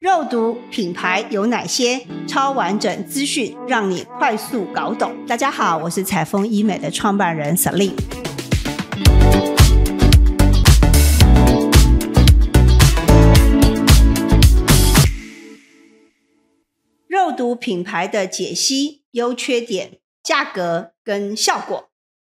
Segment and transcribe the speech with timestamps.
[0.00, 2.06] 肉毒品牌有哪些？
[2.28, 5.26] 超完整资讯让你快速搞懂。
[5.26, 7.96] 大家好，我是彩丰医美的创办人 Celine。
[17.08, 21.88] 肉毒品牌的解析、优缺点、价格跟效果。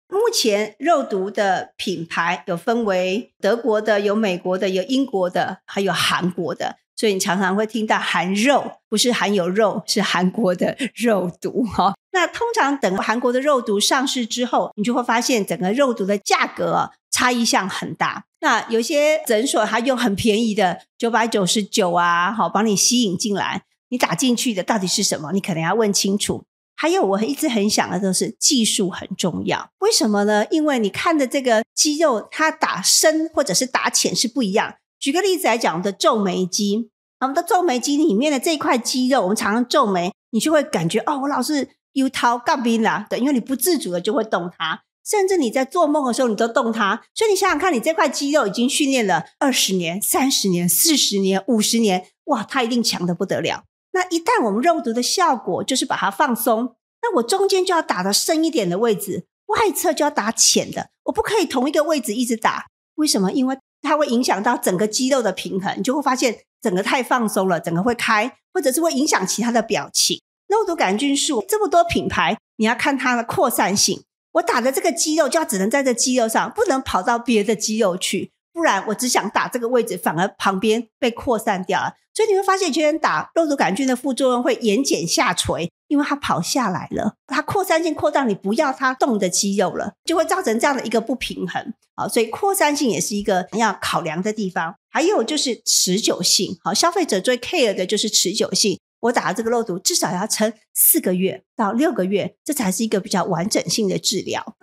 [0.09, 6.82] 目前肉毒的品牌有分为德国的、有美国的、有英国的，还有韩国的。
[6.95, 11.93] 所以你常常会听到含肉，不是含有肉，是韩国的肉毒哈。
[12.11, 18.25] 那通常等韩国的肉毒上市之后，你就会发现整个肉毒的价格差异项很大。
[18.39, 25.31] 那有些诊所它用很便宜的九百九十九啊，好帮你吸引进来，你打进去的到底是什么？
[25.31, 26.43] 你可能要问清楚。
[26.75, 30.45] 还有我一直很想的都是技术很重要，为什么呢？
[30.51, 34.75] 因为你看的这个肌肉，它打深或者是打浅是不一样。
[34.99, 36.89] 举个例子来讲，我的皱眉肌，
[37.23, 53.63] 我们的皱眉肌里面的这块肌肉，我们常常皱眉，你就会感觉哦，我老是又掏杠冰啦，对，因为你不自主的就会动它，甚至你在做梦的时候你都动它，所以你想想看，你这块肌肉已经训练了二十年、三十年、四十年、五十年，哇，它一定强的不得了。
[53.93, 63.31] 那一旦我们肉毒的效果就是把它放松，那我中间就要打的深一点的位置，外侧就要打浅的，我不可以同一个位置一直打，为什么？
[63.31, 70.19] 因为它会影响到整个肌肉的平衡，你就会发现整个太放松了，整个会开，或者是会影响其他的表情。
[70.47, 74.03] 肉毒杆菌素这么多品牌，你要看它的扩散性。
[74.33, 78.31] 我打的这个肌肉就要只能在这肌肉上，不能跑到别的肌肉去。
[78.51, 81.93] 不然我只想打这个位置，反而旁边被扩散掉了。
[82.13, 91.71] 所以你会发现，有些人打肉毒杆菌的副作用会眼睑下垂，因为它跑下来了，它扩散性扩到你不要它动的肌肉了，就会造成这样的一个不平衡。
[91.95, 94.73] 好，所以扩散性也是一个要考量的地方。
[94.89, 98.79] 还有就是持久性，好，消费者最 care 的就是持久性。
[99.01, 104.55] 我打的这个肉毒至少要撑四个月到六个月，这才是一个比较完整性的治疗。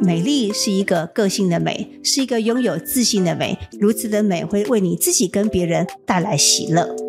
[0.00, 3.58] 美丽是一个个性的美，是一个拥有自信的美。
[3.78, 7.07] 如此的美会为你自己跟别人带来喜乐。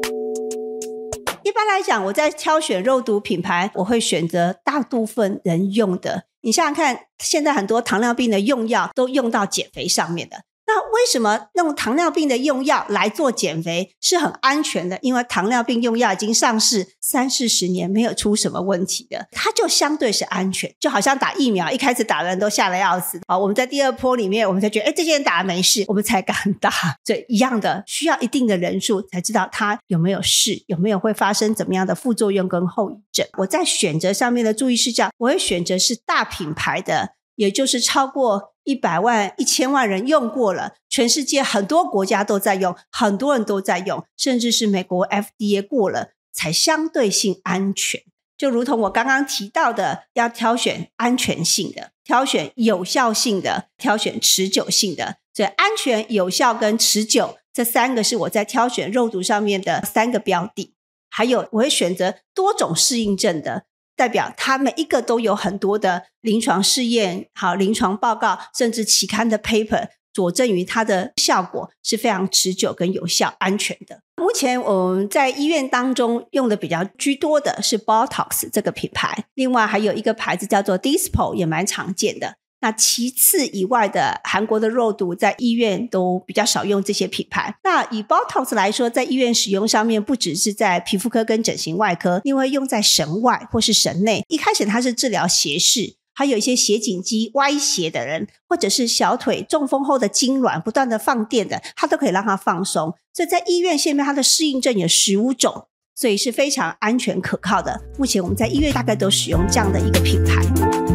[1.59, 6.23] 一般来讲，我在挑选肉毒品牌，我会选择大部分人用的。
[6.39, 10.37] 你想想看，现在很多糖尿病的用药都用到减肥上面的。
[10.71, 14.99] 那为什么用糖尿病的用药来做减肥是很安全的？
[15.01, 20.71] 因为糖尿病用药已经上市三四十年，没有出什么问题的，它就相对是安全。
[20.79, 23.35] 就好像打疫苗，一开始打的人都吓得要死啊！
[23.35, 26.71] 我们在第二波里面，我们才觉得，哎，这些人打了没事，我们才敢打。
[27.03, 33.25] 这一样的，需要一定的人数才知道它有没有事，有没有会发生怎么样的副作用跟后遗症。
[33.39, 37.15] 我在选择上面的注意事项，我会选择是大品牌的。
[37.39, 48.01] 也就是超过一百万、一千万人用过了，全世界很多国家都在用，很多人都在用，甚至是美国 FDA 过了才相对性安全。
[48.37, 55.19] 就如同我刚刚提到的，要挑选安全性的、挑选有效性的、挑选持久性的。
[55.33, 60.75] 所以安全、有效跟持久这三个是我在挑选肉毒上面的三个标的。
[61.09, 63.63] 还有，我会选择多种适应症的。
[63.99, 73.99] 代表它每一个都有很多的临床试验、好临床报告，甚至期刊的 paper 佐证于它的效果是非常持久、跟有效、安全的。
[74.15, 82.35] 目前我们在医院当中用的比较居多的是 Botox 这个品牌，另外还有一个牌子叫做 Dispo 也蛮常见的。
[82.61, 87.55] 那其次以外的韩国的肉毒，在医院都比较少用这些品牌。
[87.63, 94.25] 那以 Botox 来说，在医院使用上面，不只是在皮肤科跟整形外科，另外用在神外或是神内。
[94.27, 102.93] 一开始它是治疗斜视，还有一些斜颈肌歪斜的人，或者是小腿中风后的痉挛不断的放电的，它都可以让它放松。
[103.13, 107.79] 所以在医院下面，它的适应症有十五种，所以是非常安全可靠的。
[107.97, 110.88] 目前我们在医院大概都使用这样的一个品牌。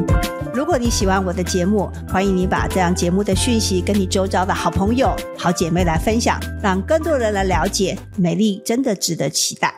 [0.64, 9.73] 如果你喜欢我的节目，欢迎你把这样节目的讯息跟你周遭的好朋友、好姐妹来分享，让更多人来了解美丽真的值得期待。